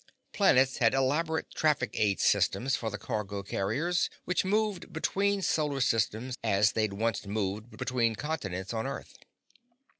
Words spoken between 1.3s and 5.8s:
traffic aid systems for the cargo carriers which moved between solar